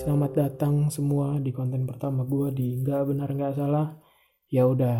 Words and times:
Selamat 0.00 0.32
datang 0.32 0.88
semua 0.88 1.36
di 1.44 1.52
konten 1.52 1.84
pertama 1.84 2.24
gue 2.24 2.48
di 2.56 2.72
nggak 2.80 3.12
benar 3.12 3.36
nggak 3.36 3.52
salah. 3.52 4.00
Ya 4.48 4.64
udah 4.64 4.96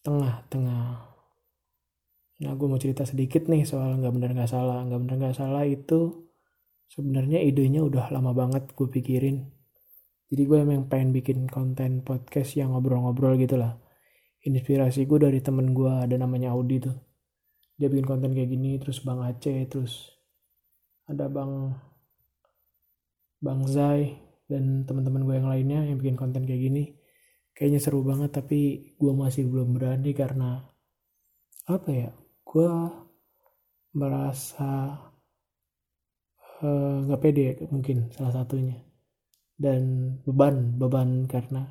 tengah-tengah. 0.00 1.12
Nah 2.40 2.52
gue 2.56 2.66
mau 2.72 2.80
cerita 2.80 3.04
sedikit 3.04 3.52
nih 3.52 3.68
soal 3.68 4.00
nggak 4.00 4.16
benar 4.16 4.32
nggak 4.32 4.48
salah. 4.48 4.80
Nggak 4.88 5.00
benar 5.04 5.16
nggak 5.20 5.36
salah 5.36 5.68
itu 5.68 6.24
sebenarnya 6.88 7.44
idenya 7.44 7.84
udah 7.84 8.08
lama 8.08 8.32
banget 8.32 8.72
gue 8.72 8.88
pikirin. 8.88 9.44
Jadi 10.32 10.40
gue 10.40 10.56
emang 10.64 10.88
pengen 10.88 11.12
bikin 11.12 11.44
konten 11.52 12.00
podcast 12.00 12.56
yang 12.56 12.72
ngobrol-ngobrol 12.72 13.36
gitu 13.36 13.60
lah. 13.60 13.76
Inspirasi 14.40 15.04
gue 15.04 15.20
dari 15.20 15.44
temen 15.44 15.76
gue 15.76 15.92
ada 15.92 16.16
namanya 16.16 16.56
Audi 16.56 16.80
tuh. 16.80 16.96
Dia 17.76 17.92
bikin 17.92 18.08
konten 18.08 18.32
kayak 18.32 18.56
gini, 18.56 18.80
terus 18.80 19.04
Bang 19.04 19.20
Aceh, 19.20 19.68
terus 19.68 20.16
ada 21.04 21.28
Bang 21.28 21.76
Bang 23.42 23.66
Zai 23.66 24.14
dan 24.46 24.86
teman-teman 24.86 25.26
gue 25.26 25.34
yang 25.42 25.50
lainnya 25.50 25.80
yang 25.90 25.98
bikin 25.98 26.14
konten 26.14 26.46
kayak 26.46 26.62
gini 26.62 26.84
kayaknya 27.52 27.80
seru 27.82 28.00
banget 28.06 28.30
tapi 28.32 28.94
gue 28.96 29.12
masih 29.12 29.50
belum 29.50 29.76
berani 29.76 30.14
karena 30.14 30.62
apa 31.66 31.90
ya 31.90 32.10
gue 32.46 32.70
merasa 33.92 34.98
nggak 37.06 37.20
uh, 37.20 37.22
pede 37.22 37.58
mungkin 37.68 38.08
salah 38.14 38.32
satunya. 38.32 38.78
Dan 39.58 40.16
beban 40.26 40.74
beban 40.80 41.28
karena 41.28 41.70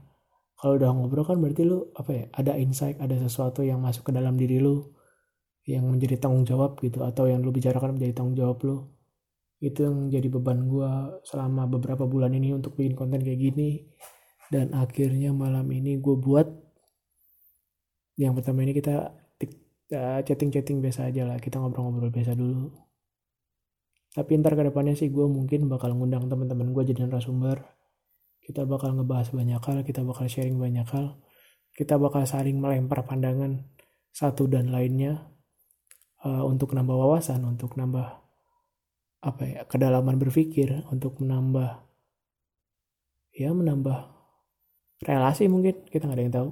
kalau 0.56 0.78
udah 0.78 0.90
ngobrol 0.94 1.26
kan 1.26 1.38
berarti 1.42 1.66
lu 1.66 1.90
apa 1.98 2.12
ya 2.14 2.26
ada 2.32 2.54
insight 2.56 3.02
ada 3.02 3.18
sesuatu 3.18 3.66
yang 3.66 3.82
masuk 3.82 4.08
ke 4.08 4.12
dalam 4.14 4.38
diri 4.38 4.62
lu 4.62 4.94
yang 5.66 5.90
menjadi 5.90 6.22
tanggung 6.22 6.46
jawab 6.46 6.78
gitu 6.80 7.02
atau 7.02 7.26
yang 7.28 7.42
lu 7.42 7.50
bicarakan 7.50 7.98
menjadi 7.98 8.14
tanggung 8.22 8.38
jawab 8.38 8.58
lu 8.64 8.78
itu 9.62 9.86
yang 9.86 10.10
jadi 10.10 10.28
beban 10.34 10.66
gue 10.66 11.22
selama 11.22 11.70
beberapa 11.70 12.10
bulan 12.10 12.34
ini 12.34 12.58
untuk 12.58 12.74
bikin 12.74 12.98
konten 12.98 13.22
kayak 13.22 13.40
gini. 13.40 13.86
Dan 14.52 14.74
akhirnya 14.76 15.32
malam 15.32 15.70
ini 15.72 16.02
gue 16.02 16.18
buat 16.18 16.50
yang 18.20 18.36
pertama 18.36 18.66
ini 18.66 18.76
kita 18.76 19.14
chatting-chatting 20.26 20.82
biasa 20.82 21.14
aja 21.14 21.30
lah. 21.30 21.38
Kita 21.38 21.62
ngobrol-ngobrol 21.62 22.10
biasa 22.10 22.34
dulu. 22.34 22.74
Tapi 24.12 24.32
ntar 24.42 24.60
ke 24.60 24.68
depannya 24.68 24.98
sih 24.98 25.08
gue 25.08 25.24
mungkin 25.24 25.72
bakal 25.72 25.96
ngundang 25.96 26.28
teman-teman 26.28 26.74
gue 26.76 26.84
jadi 26.92 27.08
narasumber. 27.08 27.64
Kita 28.42 28.66
bakal 28.66 28.98
ngebahas 28.98 29.30
banyak 29.32 29.62
hal 29.62 29.78
kita 29.86 30.02
bakal 30.02 30.26
sharing 30.26 30.58
banyak 30.58 30.90
hal. 30.90 31.22
Kita 31.72 31.96
bakal 31.96 32.28
saling 32.28 32.60
melempar 32.60 33.08
pandangan 33.08 33.62
satu 34.12 34.50
dan 34.52 34.74
lainnya 34.74 35.32
uh, 36.26 36.44
untuk 36.44 36.76
nambah 36.76 36.92
wawasan 36.92 37.48
untuk 37.48 37.80
nambah 37.80 38.21
apa 39.22 39.44
ya 39.46 39.62
kedalaman 39.70 40.18
berpikir 40.18 40.82
untuk 40.90 41.22
menambah 41.22 41.86
ya 43.38 43.54
menambah 43.54 44.00
relasi 45.02 45.50
mungkin 45.50 45.86
kita 45.90 46.06
nggak 46.10 46.18
ada 46.18 46.26
yang 46.26 46.36
tahu. 46.36 46.52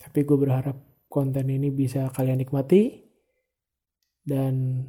Tapi 0.00 0.18
gue 0.24 0.38
berharap 0.38 0.76
konten 1.08 1.46
ini 1.48 1.72
bisa 1.72 2.10
kalian 2.12 2.42
nikmati 2.42 3.04
dan 4.24 4.84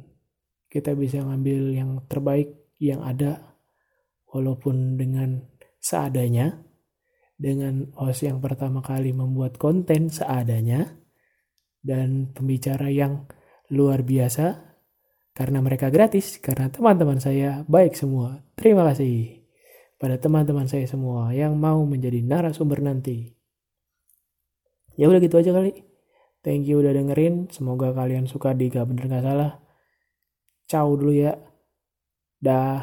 kita 0.66 0.92
bisa 0.98 1.22
ngambil 1.22 1.62
yang 1.72 1.90
terbaik 2.10 2.52
yang 2.82 3.00
ada 3.00 3.56
walaupun 4.28 4.98
dengan 4.98 5.46
seadanya 5.80 6.66
dengan 7.36 7.92
host 7.94 8.24
yang 8.24 8.40
pertama 8.40 8.80
kali 8.80 9.12
membuat 9.12 9.60
konten 9.60 10.08
seadanya 10.08 10.96
dan 11.84 12.32
pembicara 12.32 12.88
yang 12.90 13.28
luar 13.70 14.02
biasa 14.02 14.65
karena 15.36 15.60
mereka 15.60 15.92
gratis, 15.92 16.40
karena 16.40 16.72
teman-teman 16.72 17.20
saya 17.20 17.60
baik 17.68 17.92
semua. 17.92 18.40
Terima 18.56 18.88
kasih 18.88 19.44
pada 20.00 20.16
teman-teman 20.16 20.64
saya 20.64 20.88
semua 20.88 21.28
yang 21.36 21.60
mau 21.60 21.84
menjadi 21.84 22.24
narasumber 22.24 22.80
nanti. 22.80 23.36
Ya 24.96 25.12
udah 25.12 25.20
gitu 25.20 25.36
aja 25.36 25.52
kali. 25.52 25.84
Thank 26.40 26.72
you 26.72 26.80
udah 26.80 26.96
dengerin. 26.96 27.52
Semoga 27.52 27.92
kalian 27.92 28.24
suka 28.24 28.56
di 28.56 28.72
Gak 28.72 28.88
Bener 28.88 29.12
Gak 29.12 29.28
Salah. 29.28 29.60
Ciao 30.64 30.88
dulu 30.96 31.12
ya. 31.12 31.36
Dah. 32.40 32.80